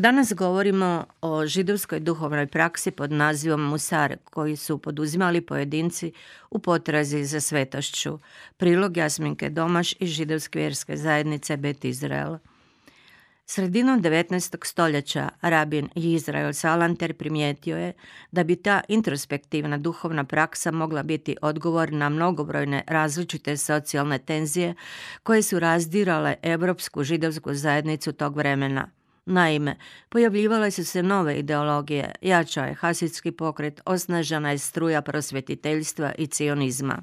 [0.00, 6.12] Danas govorimo o židovskoj duhovnoj praksi pod nazivom Musar, koji su poduzimali pojedinci
[6.50, 8.18] u potrazi za svetošću.
[8.56, 12.36] Prilog Jasminke Domaš iz židovske vjerske zajednice Bet Izrael.
[13.46, 14.66] Sredinom 19.
[14.66, 17.92] stoljeća rabin Izrael Salanter primijetio je
[18.32, 24.74] da bi ta introspektivna duhovna praksa mogla biti odgovor na mnogobrojne različite socijalne tenzije
[25.22, 28.88] koje su razdirale europsku židovsku zajednicu tog vremena–
[29.30, 29.76] Naime,
[30.08, 37.02] pojavljivale su se nove ideologije, jača je hasidski pokret, osnažena je struja prosvjetiteljstva i cionizma.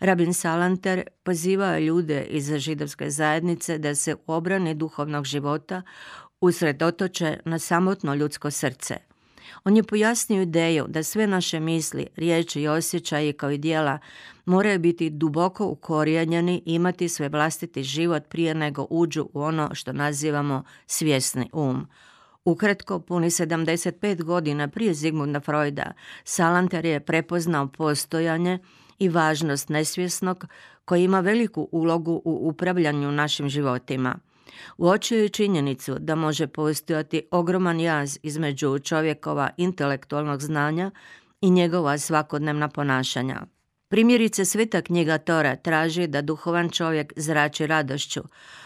[0.00, 5.82] Rabin Salanter pozivao ljude iz židovske zajednice da se u obrani duhovnog života
[6.40, 8.96] usredotoče na samotno ljudsko srce–
[9.64, 13.98] on je pojasnio ideju da sve naše misli, riječi i osjećaji kao i dijela
[14.44, 19.92] moraju biti duboko ukorijenjeni i imati svoj vlastiti život prije nego uđu u ono što
[19.92, 21.86] nazivamo svjesni um.
[22.44, 25.92] Ukratko, puni 75 godina prije Zigmunda Freuda,
[26.24, 28.58] Salanter je prepoznao postojanje
[28.98, 30.46] i važnost nesvjesnog
[30.84, 34.18] koji ima veliku ulogu u upravljanju našim životima.
[34.78, 40.90] Uočio je činjenicu da može postojati ogroman jaz između čovjekova intelektualnog znanja
[41.40, 43.42] i njegova svakodnevna ponašanja.
[43.88, 48.20] Primjerice, sveta knjiga Tora traži da duhovan čovjek zrači radošću,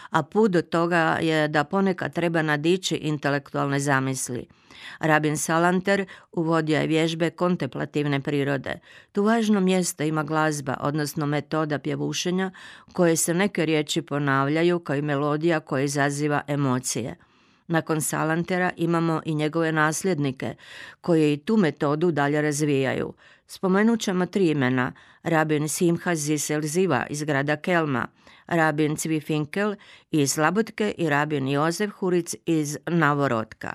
[0.09, 4.47] a put do toga je da ponekad treba nadići intelektualne zamisli.
[4.99, 8.79] Rabin Salanter uvodio je vježbe kontemplativne prirode.
[9.11, 12.51] Tu važno mjesto ima glazba, odnosno metoda pjevušenja,
[12.93, 17.15] koje se neke riječi ponavljaju kao i melodija koja izaziva emocije.
[17.67, 20.55] Nakon Salantera imamo i njegove nasljednike,
[21.01, 23.13] koji i tu metodu dalje razvijaju.
[23.53, 24.91] Spomenut ćemo tri imena,
[25.23, 28.07] rabin Simha Zisel Ziva iz grada Kelma,
[28.47, 29.75] rabin Cvi Finkel
[30.11, 33.73] iz Slabotke i rabin Jozef Huric iz Navorotka.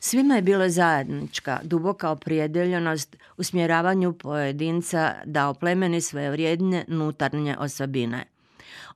[0.00, 8.24] Svima je bilo zajednička, duboka oprijedeljenost usmjeravanju pojedinca da oplemeni svoje vrijedne nutarnje osobine.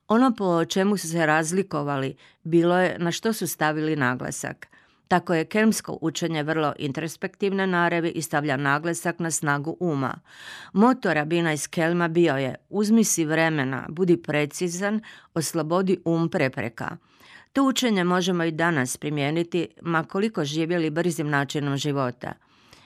[0.07, 4.67] Ono po čemu su se razlikovali bilo je na što su stavili naglasak.
[5.09, 10.19] Tako je kelmsko učenje vrlo introspektivne naravi i stavlja naglasak na snagu uma.
[10.73, 15.01] Moto rabina iz Kelma bio je uzmi si vremena, budi precizan,
[15.33, 16.97] oslobodi um prepreka.
[17.53, 22.33] To učenje možemo i danas primijeniti, ma koliko živjeli brzim načinom života–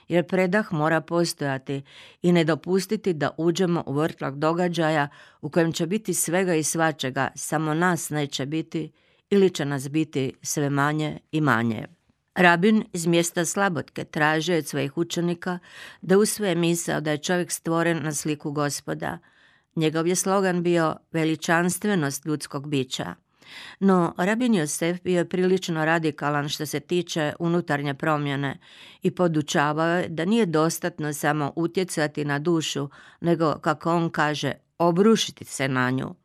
[0.07, 1.81] jer predah mora postojati
[2.21, 5.07] i ne dopustiti da uđemo u vrtlak događaja
[5.41, 8.91] u kojem će biti svega i svačega, samo nas neće biti
[9.29, 11.87] ili će nas biti sve manje i manje.
[12.35, 15.59] Rabin iz mjesta Slabotke traže od svojih učenika
[16.01, 19.19] da usvoje misao da je čovjek stvoren na sliku gospoda.
[19.75, 23.15] Njegov je slogan bio veličanstvenost ljudskog bića.
[23.79, 28.59] No, Rabin Josef bio je prilično radikalan što se tiče unutarnje promjene
[29.01, 32.89] i podučavao je da nije dostatno samo utjecati na dušu,
[33.21, 36.15] nego, kako on kaže, obrušiti se na nju.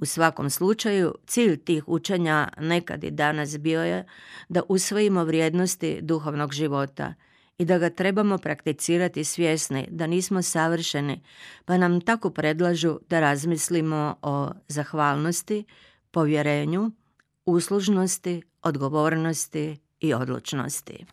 [0.00, 4.04] U svakom slučaju, cilj tih učenja nekad i danas bio je
[4.48, 7.14] da usvojimo vrijednosti duhovnog života
[7.58, 11.20] i da ga trebamo prakticirati svjesni da nismo savršeni,
[11.64, 15.64] pa nam tako predlažu da razmislimo o zahvalnosti,
[16.10, 16.90] povjerenju,
[17.46, 21.04] uslužnosti, odgovornosti i odlučnosti.